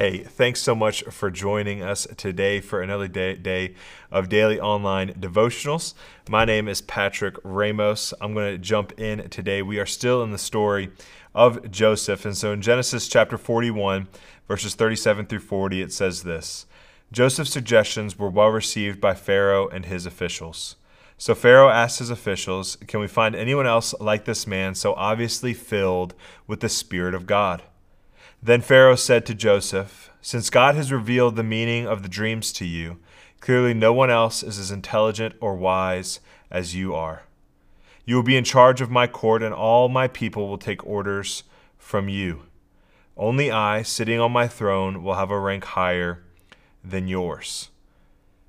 Hey, 0.00 0.22
thanks 0.22 0.62
so 0.62 0.74
much 0.74 1.02
for 1.10 1.30
joining 1.30 1.82
us 1.82 2.06
today 2.16 2.62
for 2.62 2.80
another 2.80 3.06
day, 3.06 3.34
day, 3.34 3.74
of 4.10 4.30
daily 4.30 4.58
online 4.58 5.12
devotionals. 5.12 5.92
My 6.26 6.46
name 6.46 6.68
is 6.68 6.80
Patrick 6.80 7.36
Ramos. 7.44 8.14
I'm 8.18 8.32
going 8.32 8.50
to 8.50 8.56
jump 8.56 8.98
in 8.98 9.28
today. 9.28 9.60
We 9.60 9.78
are 9.78 9.84
still 9.84 10.22
in 10.22 10.30
the 10.30 10.38
story 10.38 10.88
of 11.34 11.70
Joseph. 11.70 12.24
And 12.24 12.34
so 12.34 12.50
in 12.50 12.62
Genesis 12.62 13.08
chapter 13.08 13.36
41, 13.36 14.08
verses 14.48 14.74
37 14.74 15.26
through 15.26 15.40
40, 15.40 15.82
it 15.82 15.92
says 15.92 16.22
this 16.22 16.64
Joseph's 17.12 17.52
suggestions 17.52 18.18
were 18.18 18.30
well 18.30 18.48
received 18.48 19.02
by 19.02 19.12
Pharaoh 19.12 19.68
and 19.68 19.84
his 19.84 20.06
officials. 20.06 20.76
So 21.18 21.34
Pharaoh 21.34 21.68
asked 21.68 21.98
his 21.98 22.08
officials, 22.08 22.76
Can 22.88 23.00
we 23.00 23.06
find 23.06 23.36
anyone 23.36 23.66
else 23.66 23.94
like 24.00 24.24
this 24.24 24.46
man, 24.46 24.74
so 24.74 24.94
obviously 24.94 25.52
filled 25.52 26.14
with 26.46 26.60
the 26.60 26.70
Spirit 26.70 27.12
of 27.12 27.26
God? 27.26 27.64
Then 28.42 28.62
Pharaoh 28.62 28.96
said 28.96 29.26
to 29.26 29.34
Joseph, 29.34 30.10
Since 30.22 30.48
God 30.48 30.74
has 30.74 30.90
revealed 30.90 31.36
the 31.36 31.42
meaning 31.42 31.86
of 31.86 32.02
the 32.02 32.08
dreams 32.08 32.52
to 32.54 32.64
you, 32.64 32.98
clearly 33.40 33.74
no 33.74 33.92
one 33.92 34.10
else 34.10 34.42
is 34.42 34.58
as 34.58 34.70
intelligent 34.70 35.34
or 35.40 35.54
wise 35.54 36.20
as 36.50 36.74
you 36.74 36.94
are. 36.94 37.24
You 38.06 38.16
will 38.16 38.22
be 38.22 38.36
in 38.36 38.44
charge 38.44 38.80
of 38.80 38.90
my 38.90 39.06
court, 39.06 39.42
and 39.42 39.54
all 39.54 39.88
my 39.88 40.08
people 40.08 40.48
will 40.48 40.58
take 40.58 40.86
orders 40.86 41.42
from 41.76 42.08
you. 42.08 42.42
Only 43.16 43.50
I, 43.50 43.82
sitting 43.82 44.18
on 44.18 44.32
my 44.32 44.48
throne, 44.48 45.02
will 45.02 45.14
have 45.14 45.30
a 45.30 45.38
rank 45.38 45.64
higher 45.64 46.24
than 46.82 47.08
yours. 47.08 47.68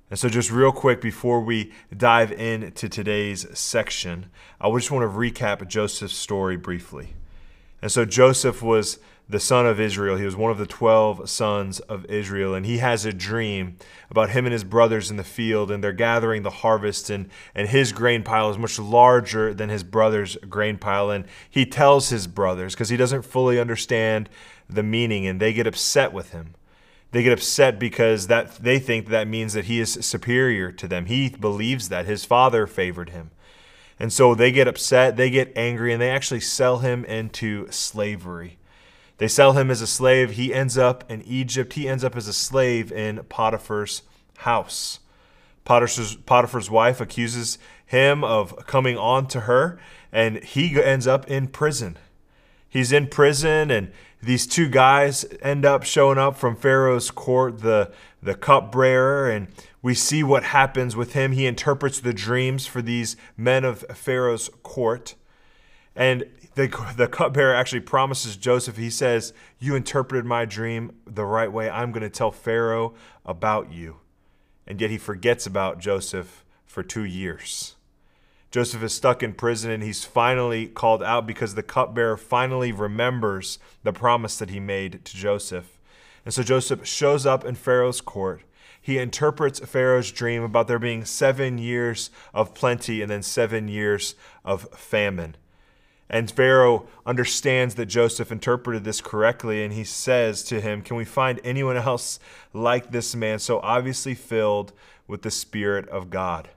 And 0.08 0.18
so, 0.18 0.30
just 0.30 0.50
real 0.50 0.72
quick 0.72 1.02
before 1.02 1.40
we 1.40 1.72
dive 1.94 2.32
into 2.32 2.88
today's 2.88 3.46
section, 3.58 4.30
I 4.58 4.70
just 4.72 4.90
want 4.90 5.02
to 5.10 5.18
recap 5.18 5.66
Joseph's 5.68 6.14
story 6.14 6.56
briefly. 6.56 7.14
And 7.82 7.92
so, 7.92 8.04
Joseph 8.04 8.62
was 8.62 8.98
the 9.28 9.40
son 9.40 9.66
of 9.66 9.80
Israel. 9.80 10.16
He 10.16 10.24
was 10.24 10.36
one 10.36 10.50
of 10.50 10.58
the 10.58 10.66
12 10.66 11.28
sons 11.28 11.80
of 11.80 12.04
Israel. 12.06 12.54
And 12.54 12.66
he 12.66 12.78
has 12.78 13.04
a 13.04 13.12
dream 13.12 13.76
about 14.10 14.30
him 14.30 14.44
and 14.44 14.52
his 14.52 14.64
brothers 14.64 15.10
in 15.10 15.16
the 15.16 15.24
field, 15.24 15.70
and 15.70 15.82
they're 15.82 15.92
gathering 15.92 16.42
the 16.42 16.50
harvest, 16.50 17.08
and, 17.08 17.30
and 17.54 17.68
his 17.68 17.92
grain 17.92 18.22
pile 18.22 18.50
is 18.50 18.58
much 18.58 18.78
larger 18.78 19.54
than 19.54 19.70
his 19.70 19.82
brother's 19.82 20.36
grain 20.48 20.76
pile. 20.76 21.10
And 21.10 21.24
he 21.48 21.64
tells 21.64 22.10
his 22.10 22.26
brothers, 22.26 22.74
because 22.74 22.90
he 22.90 22.96
doesn't 22.96 23.22
fully 23.22 23.58
understand 23.58 24.28
the 24.68 24.82
meaning, 24.82 25.26
and 25.26 25.40
they 25.40 25.52
get 25.52 25.66
upset 25.66 26.12
with 26.12 26.30
him. 26.30 26.54
They 27.12 27.22
get 27.22 27.32
upset 27.32 27.78
because 27.78 28.26
that 28.28 28.56
they 28.56 28.78
think 28.78 29.08
that 29.08 29.28
means 29.28 29.52
that 29.52 29.66
he 29.66 29.80
is 29.80 29.92
superior 29.92 30.72
to 30.72 30.88
them. 30.88 31.06
He 31.06 31.28
believes 31.28 31.90
that 31.90 32.06
his 32.06 32.24
father 32.24 32.66
favored 32.66 33.10
him. 33.10 33.30
And 33.98 34.12
so 34.12 34.34
they 34.34 34.50
get 34.50 34.66
upset, 34.66 35.16
they 35.16 35.30
get 35.30 35.52
angry, 35.54 35.92
and 35.92 36.00
they 36.00 36.10
actually 36.10 36.40
sell 36.40 36.78
him 36.78 37.04
into 37.04 37.70
slavery. 37.70 38.58
They 39.22 39.28
sell 39.28 39.52
him 39.52 39.70
as 39.70 39.80
a 39.80 39.86
slave. 39.86 40.32
He 40.32 40.52
ends 40.52 40.76
up 40.76 41.08
in 41.08 41.22
Egypt. 41.22 41.74
He 41.74 41.88
ends 41.88 42.02
up 42.02 42.16
as 42.16 42.26
a 42.26 42.32
slave 42.32 42.90
in 42.90 43.22
Potiphar's 43.28 44.02
house. 44.38 44.98
Potiphar's, 45.64 46.16
Potiphar's 46.16 46.68
wife 46.68 47.00
accuses 47.00 47.56
him 47.86 48.24
of 48.24 48.66
coming 48.66 48.98
on 48.98 49.28
to 49.28 49.42
her, 49.42 49.78
and 50.10 50.42
he 50.42 50.82
ends 50.82 51.06
up 51.06 51.30
in 51.30 51.46
prison. 51.46 51.98
He's 52.68 52.90
in 52.90 53.06
prison, 53.06 53.70
and 53.70 53.92
these 54.20 54.44
two 54.44 54.68
guys 54.68 55.24
end 55.40 55.64
up 55.64 55.84
showing 55.84 56.18
up 56.18 56.36
from 56.36 56.56
Pharaoh's 56.56 57.12
court, 57.12 57.60
the, 57.60 57.92
the 58.20 58.34
cupbearer, 58.34 59.30
and 59.30 59.46
we 59.82 59.94
see 59.94 60.24
what 60.24 60.42
happens 60.42 60.96
with 60.96 61.12
him. 61.12 61.30
He 61.30 61.46
interprets 61.46 62.00
the 62.00 62.12
dreams 62.12 62.66
for 62.66 62.82
these 62.82 63.14
men 63.36 63.64
of 63.64 63.84
Pharaoh's 63.94 64.50
court. 64.64 65.14
And 65.94 66.24
the, 66.54 66.94
the 66.96 67.08
cupbearer 67.08 67.54
actually 67.54 67.80
promises 67.80 68.36
Joseph, 68.36 68.76
he 68.76 68.90
says, 68.90 69.32
You 69.58 69.74
interpreted 69.74 70.24
my 70.24 70.44
dream 70.44 70.92
the 71.06 71.24
right 71.24 71.50
way. 71.50 71.70
I'm 71.70 71.92
going 71.92 72.02
to 72.02 72.10
tell 72.10 72.30
Pharaoh 72.30 72.94
about 73.24 73.72
you. 73.72 73.96
And 74.66 74.80
yet 74.80 74.90
he 74.90 74.98
forgets 74.98 75.46
about 75.46 75.80
Joseph 75.80 76.44
for 76.66 76.82
two 76.82 77.04
years. 77.04 77.76
Joseph 78.50 78.82
is 78.82 78.92
stuck 78.92 79.22
in 79.22 79.32
prison 79.32 79.70
and 79.70 79.82
he's 79.82 80.04
finally 80.04 80.66
called 80.66 81.02
out 81.02 81.26
because 81.26 81.54
the 81.54 81.62
cupbearer 81.62 82.18
finally 82.18 82.70
remembers 82.70 83.58
the 83.82 83.94
promise 83.94 84.36
that 84.38 84.50
he 84.50 84.60
made 84.60 85.04
to 85.06 85.16
Joseph. 85.16 85.78
And 86.24 86.34
so 86.34 86.42
Joseph 86.42 86.86
shows 86.86 87.24
up 87.24 87.46
in 87.46 87.54
Pharaoh's 87.54 88.02
court. 88.02 88.42
He 88.80 88.98
interprets 88.98 89.60
Pharaoh's 89.60 90.12
dream 90.12 90.42
about 90.42 90.68
there 90.68 90.78
being 90.78 91.04
seven 91.04 91.56
years 91.56 92.10
of 92.34 92.52
plenty 92.52 93.00
and 93.00 93.10
then 93.10 93.22
seven 93.22 93.68
years 93.68 94.14
of 94.44 94.68
famine. 94.72 95.36
And 96.12 96.30
Pharaoh 96.30 96.86
understands 97.06 97.74
that 97.76 97.86
Joseph 97.86 98.30
interpreted 98.30 98.84
this 98.84 99.00
correctly, 99.00 99.64
and 99.64 99.72
he 99.72 99.82
says 99.82 100.42
to 100.44 100.60
him, 100.60 100.82
Can 100.82 100.98
we 100.98 101.06
find 101.06 101.40
anyone 101.42 101.78
else 101.78 102.20
like 102.52 102.90
this 102.90 103.16
man, 103.16 103.38
so 103.38 103.60
obviously 103.60 104.14
filled 104.14 104.74
with 105.08 105.22
the 105.22 105.30
Spirit 105.30 105.88
of 105.88 106.10
God? 106.10 106.50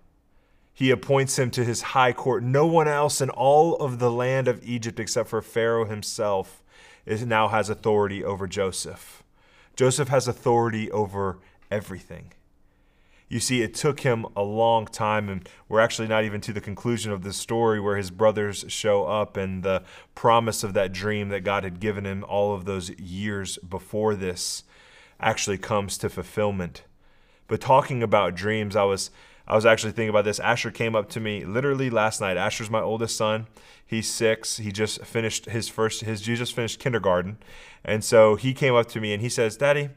He 0.73 0.91
appoints 0.91 1.39
him 1.39 1.51
to 1.51 1.63
his 1.63 1.81
high 1.81 2.11
court. 2.11 2.43
No 2.43 2.67
one 2.67 2.89
else 2.89 3.21
in 3.21 3.29
all 3.29 3.77
of 3.77 3.99
the 3.99 4.11
land 4.11 4.49
of 4.49 4.61
Egypt, 4.67 4.99
except 4.99 5.29
for 5.29 5.41
Pharaoh 5.41 5.85
himself, 5.85 6.61
is, 7.05 7.25
now 7.25 7.47
has 7.47 7.69
authority 7.69 8.21
over 8.25 8.47
Joseph. 8.47 9.23
Joseph 9.77 10.09
has 10.09 10.27
authority 10.27 10.91
over 10.91 11.39
everything. 11.71 12.33
You 13.27 13.39
see, 13.39 13.63
it 13.63 13.73
took 13.73 14.01
him 14.01 14.25
a 14.35 14.43
long 14.43 14.85
time, 14.85 15.29
and 15.29 15.49
we're 15.67 15.79
actually 15.79 16.07
not 16.07 16.25
even 16.25 16.41
to 16.41 16.53
the 16.53 16.61
conclusion 16.61 17.11
of 17.11 17.23
this 17.23 17.37
story 17.37 17.79
where 17.79 17.97
his 17.97 18.11
brothers 18.11 18.65
show 18.67 19.05
up 19.05 19.35
and 19.35 19.63
the 19.63 19.83
promise 20.13 20.63
of 20.63 20.73
that 20.73 20.91
dream 20.91 21.29
that 21.29 21.43
God 21.43 21.63
had 21.63 21.79
given 21.79 22.05
him 22.05 22.23
all 22.27 22.53
of 22.53 22.65
those 22.65 22.91
years 22.99 23.57
before 23.57 24.15
this 24.15 24.63
actually 25.19 25.57
comes 25.57 25.97
to 25.97 26.09
fulfillment. 26.09 26.83
But 27.47 27.61
talking 27.61 28.03
about 28.03 28.35
dreams, 28.35 28.75
I 28.75 28.83
was 28.83 29.09
I 29.47 29.55
was 29.55 29.65
actually 29.65 29.91
thinking 29.91 30.09
about 30.09 30.25
this. 30.25 30.39
Asher 30.39 30.71
came 30.71 30.95
up 30.95 31.07
to 31.09 31.19
me 31.19 31.45
literally 31.45 31.91
last 31.91 32.19
night. 32.19 32.35
Asher's 32.35 32.71
my 32.71 32.81
oldest 32.81 33.15
son. 33.15 33.45
He's 33.85 34.09
six. 34.09 34.57
He 34.57 34.71
just 34.71 35.03
finished 35.03 35.45
his 35.45 35.69
first 35.69 36.01
his 36.01 36.25
he 36.25 36.35
just 36.35 36.53
finished 36.53 36.79
kindergarten, 36.79 37.37
and 37.83 38.03
so 38.03 38.35
he 38.35 38.53
came 38.53 38.75
up 38.75 38.87
to 38.89 39.01
me 39.01 39.13
and 39.13 39.21
he 39.21 39.29
says, 39.29 39.57
"Daddy, 39.57 39.89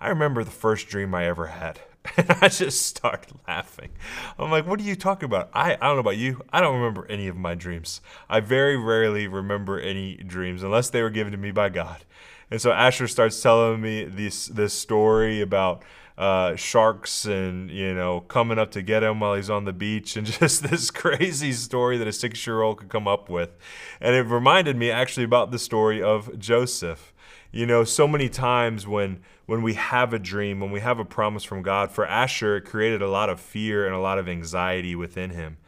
I 0.00 0.08
remember 0.08 0.44
the 0.44 0.50
first 0.50 0.88
dream 0.88 1.14
I 1.14 1.26
ever 1.26 1.48
had." 1.48 1.80
And 2.16 2.30
I 2.42 2.48
just 2.48 2.86
started 2.86 3.34
laughing. 3.48 3.90
I'm 4.38 4.50
like, 4.50 4.66
what 4.66 4.78
are 4.80 4.84
you 4.84 4.96
talking 4.96 5.26
about? 5.26 5.50
I, 5.52 5.74
I 5.74 5.86
don't 5.86 5.96
know 5.96 6.00
about 6.00 6.16
you. 6.16 6.42
I 6.52 6.60
don't 6.60 6.76
remember 6.76 7.06
any 7.08 7.28
of 7.28 7.36
my 7.36 7.54
dreams. 7.54 8.00
I 8.28 8.40
very 8.40 8.76
rarely 8.76 9.26
remember 9.26 9.80
any 9.80 10.16
dreams 10.16 10.62
unless 10.62 10.90
they 10.90 11.02
were 11.02 11.10
given 11.10 11.32
to 11.32 11.38
me 11.38 11.50
by 11.50 11.70
God. 11.70 12.04
And 12.50 12.60
so 12.60 12.72
Asher 12.72 13.08
starts 13.08 13.40
telling 13.40 13.80
me 13.80 14.04
this 14.04 14.46
this 14.46 14.74
story 14.74 15.40
about 15.40 15.82
uh, 16.16 16.54
sharks 16.54 17.24
and 17.24 17.70
you 17.70 17.92
know 17.92 18.20
coming 18.20 18.58
up 18.58 18.70
to 18.72 18.82
get 18.82 19.02
him 19.02 19.18
while 19.18 19.34
he's 19.34 19.50
on 19.50 19.64
the 19.64 19.72
beach 19.72 20.16
and 20.16 20.26
just 20.40 20.62
this 20.62 20.90
crazy 20.90 21.52
story 21.52 21.96
that 21.98 22.06
a 22.06 22.12
six 22.12 22.46
year 22.46 22.62
old 22.62 22.78
could 22.78 22.90
come 22.90 23.08
up 23.08 23.28
with. 23.28 23.56
And 24.00 24.14
it 24.14 24.22
reminded 24.22 24.76
me 24.76 24.90
actually 24.90 25.24
about 25.24 25.50
the 25.50 25.58
story 25.58 26.02
of 26.02 26.38
Joseph. 26.38 27.13
You 27.54 27.66
know, 27.66 27.84
so 27.84 28.08
many 28.08 28.28
times 28.28 28.84
when 28.84 29.20
when 29.46 29.62
we 29.62 29.74
have 29.74 30.12
a 30.12 30.18
dream, 30.18 30.58
when 30.58 30.72
we 30.72 30.80
have 30.80 30.98
a 30.98 31.04
promise 31.04 31.44
from 31.44 31.62
God, 31.62 31.92
for 31.92 32.04
Asher, 32.04 32.56
it 32.56 32.62
created 32.62 33.00
a 33.00 33.08
lot 33.08 33.30
of 33.30 33.38
fear 33.38 33.86
and 33.86 33.94
a 33.94 34.00
lot 34.00 34.18
of 34.18 34.28
anxiety 34.28 34.96
within 34.96 35.30
him. 35.30 35.58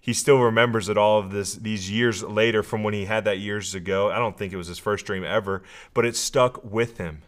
He 0.00 0.12
still 0.12 0.38
remembers 0.38 0.88
it 0.88 0.96
all 0.96 1.18
of 1.18 1.32
this 1.32 1.54
these 1.54 1.90
years 1.90 2.22
later 2.22 2.62
from 2.62 2.84
when 2.84 2.94
he 2.94 3.06
had 3.06 3.24
that 3.24 3.40
years 3.40 3.74
ago. 3.74 4.08
I 4.08 4.20
don't 4.20 4.38
think 4.38 4.52
it 4.52 4.56
was 4.56 4.68
his 4.68 4.78
first 4.78 5.04
dream 5.04 5.24
ever, 5.24 5.64
but 5.94 6.06
it 6.06 6.14
stuck 6.14 6.62
with 6.62 6.98
him. 6.98 7.22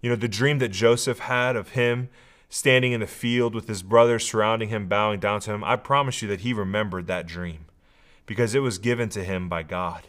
You 0.00 0.10
know, 0.10 0.16
the 0.16 0.26
dream 0.26 0.58
that 0.58 0.70
Joseph 0.70 1.20
had 1.20 1.54
of 1.54 1.70
him 1.70 2.08
standing 2.48 2.90
in 2.90 2.98
the 2.98 3.06
field 3.06 3.54
with 3.54 3.68
his 3.68 3.84
brothers 3.84 4.26
surrounding 4.26 4.70
him, 4.70 4.88
bowing 4.88 5.20
down 5.20 5.38
to 5.42 5.52
him, 5.52 5.62
I 5.62 5.76
promise 5.76 6.22
you 6.22 6.28
that 6.28 6.40
he 6.40 6.52
remembered 6.52 7.06
that 7.06 7.28
dream 7.28 7.66
because 8.26 8.56
it 8.56 8.60
was 8.60 8.78
given 8.78 9.10
to 9.10 9.22
him 9.22 9.48
by 9.48 9.62
God. 9.62 10.08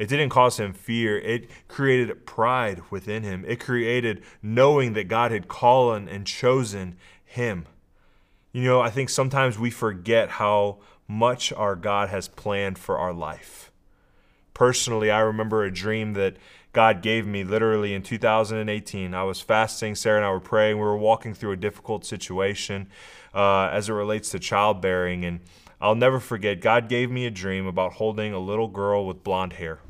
It 0.00 0.08
didn't 0.08 0.30
cause 0.30 0.58
him 0.58 0.72
fear. 0.72 1.18
It 1.18 1.50
created 1.68 2.24
pride 2.24 2.80
within 2.90 3.22
him. 3.22 3.44
It 3.46 3.60
created 3.60 4.22
knowing 4.42 4.94
that 4.94 5.08
God 5.08 5.30
had 5.30 5.46
called 5.46 6.08
and 6.08 6.26
chosen 6.26 6.96
him. 7.22 7.66
You 8.50 8.64
know, 8.64 8.80
I 8.80 8.88
think 8.88 9.10
sometimes 9.10 9.58
we 9.58 9.70
forget 9.70 10.30
how 10.30 10.78
much 11.06 11.52
our 11.52 11.76
God 11.76 12.08
has 12.08 12.28
planned 12.28 12.78
for 12.78 12.96
our 12.96 13.12
life. 13.12 13.70
Personally, 14.54 15.10
I 15.10 15.20
remember 15.20 15.64
a 15.64 15.70
dream 15.70 16.14
that 16.14 16.38
God 16.72 17.02
gave 17.02 17.26
me 17.26 17.44
literally 17.44 17.92
in 17.92 18.02
2018. 18.02 19.12
I 19.12 19.22
was 19.24 19.42
fasting, 19.42 19.94
Sarah 19.94 20.16
and 20.16 20.24
I 20.24 20.30
were 20.30 20.40
praying. 20.40 20.78
We 20.78 20.82
were 20.82 20.96
walking 20.96 21.34
through 21.34 21.52
a 21.52 21.56
difficult 21.56 22.06
situation 22.06 22.88
uh, 23.34 23.64
as 23.64 23.90
it 23.90 23.92
relates 23.92 24.30
to 24.30 24.38
childbearing. 24.38 25.26
And 25.26 25.40
I'll 25.78 25.94
never 25.94 26.20
forget, 26.20 26.62
God 26.62 26.88
gave 26.88 27.10
me 27.10 27.26
a 27.26 27.30
dream 27.30 27.66
about 27.66 27.92
holding 27.92 28.32
a 28.32 28.38
little 28.38 28.68
girl 28.68 29.06
with 29.06 29.22
blonde 29.22 29.52
hair. 29.52 29.80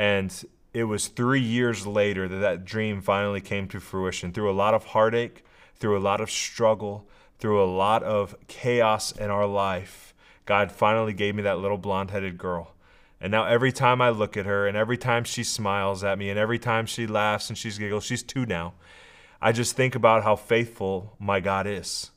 And 0.00 0.34
it 0.72 0.84
was 0.84 1.08
three 1.08 1.42
years 1.42 1.86
later 1.86 2.26
that 2.26 2.38
that 2.38 2.64
dream 2.64 3.02
finally 3.02 3.42
came 3.42 3.68
to 3.68 3.80
fruition 3.80 4.32
through 4.32 4.50
a 4.50 4.56
lot 4.56 4.72
of 4.72 4.86
heartache, 4.86 5.44
through 5.76 5.98
a 5.98 6.00
lot 6.00 6.22
of 6.22 6.30
struggle, 6.30 7.06
through 7.38 7.62
a 7.62 7.68
lot 7.68 8.02
of 8.02 8.34
chaos 8.46 9.12
in 9.12 9.28
our 9.28 9.44
life. 9.44 10.14
God 10.46 10.72
finally 10.72 11.12
gave 11.12 11.34
me 11.34 11.42
that 11.42 11.58
little 11.58 11.76
blonde 11.76 12.12
headed 12.12 12.38
girl. 12.38 12.72
And 13.20 13.30
now 13.30 13.44
every 13.44 13.72
time 13.72 14.00
I 14.00 14.08
look 14.08 14.38
at 14.38 14.46
her, 14.46 14.66
and 14.66 14.74
every 14.74 14.96
time 14.96 15.24
she 15.24 15.44
smiles 15.44 16.02
at 16.02 16.16
me, 16.16 16.30
and 16.30 16.38
every 16.38 16.58
time 16.58 16.86
she 16.86 17.06
laughs 17.06 17.50
and 17.50 17.58
she's 17.58 17.76
giggles, 17.76 18.04
she's 18.04 18.22
two 18.22 18.46
now. 18.46 18.72
I 19.42 19.52
just 19.52 19.76
think 19.76 19.94
about 19.94 20.22
how 20.22 20.34
faithful 20.34 21.14
my 21.18 21.40
God 21.40 21.66
is. 21.66 22.10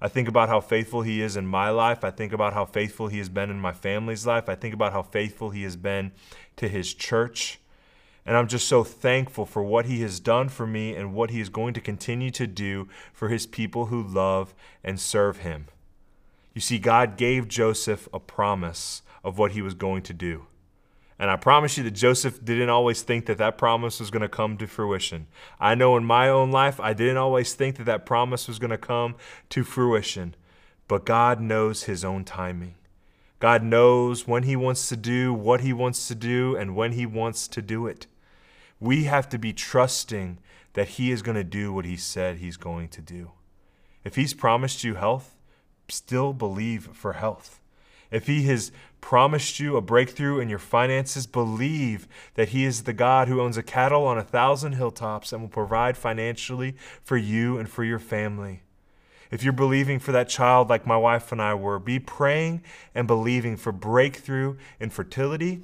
I 0.00 0.08
think 0.08 0.28
about 0.28 0.48
how 0.48 0.60
faithful 0.60 1.02
He 1.02 1.20
is 1.20 1.36
in 1.36 1.46
my 1.46 1.70
life. 1.70 2.04
I 2.04 2.10
think 2.10 2.32
about 2.32 2.52
how 2.52 2.64
faithful 2.64 3.08
He 3.08 3.18
has 3.18 3.28
been 3.28 3.50
in 3.50 3.60
my 3.60 3.72
family's 3.72 4.26
life. 4.26 4.48
I 4.48 4.54
think 4.54 4.74
about 4.74 4.92
how 4.92 5.02
faithful 5.02 5.50
He 5.50 5.64
has 5.64 5.76
been 5.76 6.12
to 6.56 6.68
His 6.68 6.94
church. 6.94 7.58
And 8.24 8.36
I'm 8.36 8.46
just 8.46 8.68
so 8.68 8.84
thankful 8.84 9.46
for 9.46 9.62
what 9.62 9.86
He 9.86 10.02
has 10.02 10.20
done 10.20 10.48
for 10.50 10.66
me 10.66 10.94
and 10.94 11.14
what 11.14 11.30
He 11.30 11.40
is 11.40 11.48
going 11.48 11.74
to 11.74 11.80
continue 11.80 12.30
to 12.32 12.46
do 12.46 12.88
for 13.12 13.28
His 13.28 13.46
people 13.46 13.86
who 13.86 14.02
love 14.02 14.54
and 14.84 15.00
serve 15.00 15.38
Him. 15.38 15.66
You 16.54 16.60
see, 16.60 16.78
God 16.78 17.16
gave 17.16 17.48
Joseph 17.48 18.08
a 18.12 18.20
promise 18.20 19.02
of 19.24 19.38
what 19.38 19.52
He 19.52 19.62
was 19.62 19.74
going 19.74 20.02
to 20.02 20.12
do. 20.12 20.46
And 21.18 21.30
I 21.30 21.36
promise 21.36 21.76
you 21.76 21.82
that 21.84 21.92
Joseph 21.92 22.44
didn't 22.44 22.68
always 22.68 23.02
think 23.02 23.26
that 23.26 23.38
that 23.38 23.58
promise 23.58 23.98
was 23.98 24.10
going 24.10 24.22
to 24.22 24.28
come 24.28 24.56
to 24.58 24.68
fruition. 24.68 25.26
I 25.58 25.74
know 25.74 25.96
in 25.96 26.04
my 26.04 26.28
own 26.28 26.52
life, 26.52 26.78
I 26.78 26.92
didn't 26.94 27.16
always 27.16 27.54
think 27.54 27.76
that 27.76 27.84
that 27.84 28.06
promise 28.06 28.46
was 28.46 28.60
going 28.60 28.70
to 28.70 28.78
come 28.78 29.16
to 29.50 29.64
fruition. 29.64 30.36
But 30.86 31.04
God 31.04 31.40
knows 31.40 31.84
His 31.84 32.04
own 32.04 32.24
timing. 32.24 32.76
God 33.40 33.64
knows 33.64 34.28
when 34.28 34.44
He 34.44 34.54
wants 34.54 34.88
to 34.88 34.96
do 34.96 35.32
what 35.32 35.60
He 35.60 35.72
wants 35.72 36.06
to 36.08 36.14
do 36.14 36.56
and 36.56 36.76
when 36.76 36.92
He 36.92 37.04
wants 37.04 37.48
to 37.48 37.62
do 37.62 37.86
it. 37.88 38.06
We 38.78 39.04
have 39.04 39.28
to 39.30 39.38
be 39.38 39.52
trusting 39.52 40.38
that 40.74 40.88
He 40.90 41.10
is 41.10 41.22
going 41.22 41.36
to 41.36 41.44
do 41.44 41.72
what 41.72 41.84
He 41.84 41.96
said 41.96 42.36
He's 42.36 42.56
going 42.56 42.88
to 42.90 43.02
do. 43.02 43.32
If 44.04 44.14
He's 44.14 44.34
promised 44.34 44.84
you 44.84 44.94
health, 44.94 45.36
still 45.88 46.32
believe 46.32 46.90
for 46.92 47.14
health. 47.14 47.60
If 48.10 48.26
He 48.26 48.44
has 48.44 48.72
promised 49.00 49.60
you 49.60 49.76
a 49.76 49.80
breakthrough 49.80 50.40
in 50.40 50.48
your 50.48 50.58
finances, 50.58 51.26
believe 51.26 52.08
that 52.34 52.50
He 52.50 52.64
is 52.64 52.82
the 52.82 52.92
God 52.92 53.28
who 53.28 53.40
owns 53.40 53.56
a 53.56 53.62
cattle 53.62 54.06
on 54.06 54.18
a 54.18 54.24
thousand 54.24 54.72
hilltops 54.72 55.32
and 55.32 55.42
will 55.42 55.48
provide 55.48 55.96
financially 55.96 56.74
for 57.02 57.16
you 57.16 57.58
and 57.58 57.68
for 57.68 57.84
your 57.84 57.98
family. 57.98 58.62
If 59.30 59.42
you're 59.42 59.52
believing 59.52 59.98
for 59.98 60.12
that 60.12 60.28
child 60.28 60.70
like 60.70 60.86
my 60.86 60.96
wife 60.96 61.32
and 61.32 61.42
I 61.42 61.54
were, 61.54 61.78
be 61.78 61.98
praying 61.98 62.62
and 62.94 63.06
believing 63.06 63.56
for 63.56 63.72
breakthrough 63.72 64.56
in 64.80 64.90
fertility 64.90 65.62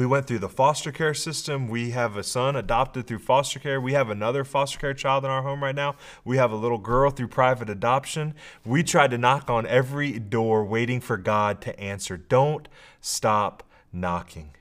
we 0.00 0.06
went 0.06 0.26
through 0.26 0.38
the 0.38 0.48
foster 0.48 0.90
care 0.90 1.12
system. 1.12 1.68
We 1.68 1.90
have 1.90 2.16
a 2.16 2.22
son 2.22 2.56
adopted 2.56 3.06
through 3.06 3.18
foster 3.18 3.58
care. 3.58 3.78
We 3.78 3.92
have 3.92 4.08
another 4.08 4.44
foster 4.44 4.78
care 4.78 4.94
child 4.94 5.26
in 5.26 5.30
our 5.30 5.42
home 5.42 5.62
right 5.62 5.74
now. 5.74 5.96
We 6.24 6.38
have 6.38 6.50
a 6.50 6.56
little 6.56 6.78
girl 6.78 7.10
through 7.10 7.28
private 7.28 7.68
adoption. 7.68 8.32
We 8.64 8.82
tried 8.82 9.10
to 9.10 9.18
knock 9.18 9.50
on 9.50 9.66
every 9.66 10.18
door 10.18 10.64
waiting 10.64 11.02
for 11.02 11.18
God 11.18 11.60
to 11.60 11.78
answer. 11.78 12.16
Don't 12.16 12.66
stop 13.02 13.62
knocking. 13.92 14.54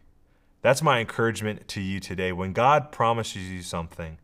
That's 0.62 0.82
my 0.82 1.00
encouragement 1.00 1.70
to 1.70 1.80
you 1.80 2.02
today. 2.02 2.34
When 2.34 2.52
God 2.52 2.92
promises 2.92 3.50
you 3.50 3.62
something, 3.62 4.18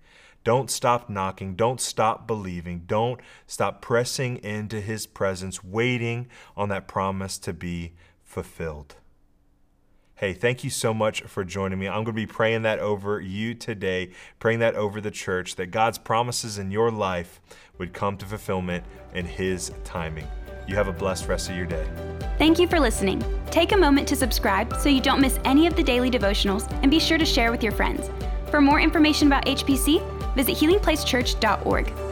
don't 0.43 0.69
stop 0.69 1.09
knocking. 1.09 1.55
Don't 1.55 1.79
stop 1.79 2.27
believing. 2.27 2.83
Don't 2.87 3.21
stop 3.47 3.81
pressing 3.81 4.35
into 4.43 4.81
His 4.81 5.05
presence, 5.05 5.63
waiting 5.63 6.27
on 6.57 6.67
that 6.67 6.89
promise 6.89 7.37
to 7.37 7.53
be 7.53 7.93
fulfilled. 8.21 8.97
Hey, 10.17 10.31
thank 10.31 10.63
you 10.63 10.69
so 10.69 10.93
much 10.93 11.23
for 11.23 11.43
joining 11.43 11.77
me. 11.77 11.87
I'm 11.87 12.05
going 12.05 12.05
to 12.05 12.13
be 12.13 12.25
praying 12.25 12.61
that 12.61 12.79
over 12.79 13.19
you 13.19 13.53
today, 13.53 14.11
praying 14.39 14.59
that 14.59 14.73
over 14.75 15.01
the 15.01 15.11
church, 15.11 15.55
that 15.55 15.71
God's 15.71 15.97
promises 15.97 16.57
in 16.57 16.71
your 16.71 16.89
life 16.89 17.41
would 17.79 17.91
come 17.91 18.15
to 18.17 18.25
fulfillment 18.25 18.85
in 19.13 19.25
His 19.25 19.73
timing. 19.83 20.25
You 20.69 20.75
have 20.75 20.87
a 20.87 20.93
blessed 20.93 21.27
rest 21.27 21.49
of 21.49 21.57
your 21.57 21.65
day. 21.65 21.85
Thank 22.37 22.59
you 22.59 22.67
for 22.67 22.79
listening. 22.79 23.25
Take 23.51 23.73
a 23.73 23.77
moment 23.77 24.07
to 24.07 24.15
subscribe 24.15 24.77
so 24.77 24.87
you 24.87 25.01
don't 25.01 25.19
miss 25.19 25.37
any 25.43 25.67
of 25.67 25.75
the 25.75 25.83
daily 25.83 26.09
devotionals 26.09 26.71
and 26.81 26.89
be 26.89 26.99
sure 26.99 27.17
to 27.17 27.25
share 27.25 27.51
with 27.51 27.61
your 27.61 27.73
friends. 27.73 28.09
For 28.49 28.61
more 28.61 28.79
information 28.79 29.27
about 29.27 29.45
HPC, 29.45 30.33
visit 30.33 30.55
healingplacechurch.org. 30.55 32.04